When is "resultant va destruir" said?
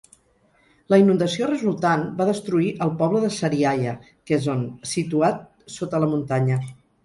1.51-2.71